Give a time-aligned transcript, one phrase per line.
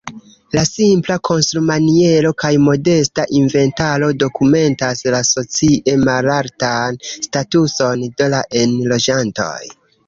[0.57, 9.57] La simpla konstrumaniero kaj modesta inventaro dokumentas la socie malaltan statuson de la enloĝantoj.